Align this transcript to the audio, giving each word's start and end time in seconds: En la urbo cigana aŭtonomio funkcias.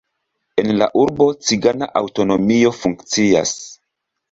En 0.61 0.71
la 0.81 0.87
urbo 1.01 1.27
cigana 1.51 1.91
aŭtonomio 2.01 2.73
funkcias. 2.81 3.57